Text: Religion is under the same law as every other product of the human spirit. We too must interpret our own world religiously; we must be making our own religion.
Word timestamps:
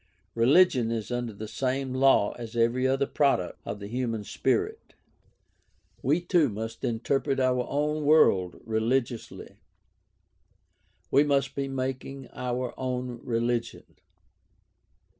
Religion 0.33 0.89
is 0.89 1.11
under 1.11 1.31
the 1.31 1.47
same 1.47 1.93
law 1.93 2.31
as 2.39 2.55
every 2.55 2.87
other 2.87 3.05
product 3.05 3.59
of 3.65 3.79
the 3.79 3.85
human 3.85 4.23
spirit. 4.23 4.95
We 6.01 6.21
too 6.21 6.49
must 6.49 6.83
interpret 6.83 7.39
our 7.39 7.67
own 7.69 8.03
world 8.03 8.59
religiously; 8.65 9.57
we 11.11 11.23
must 11.23 11.53
be 11.53 11.67
making 11.67 12.29
our 12.33 12.73
own 12.79 13.19
religion. 13.23 13.83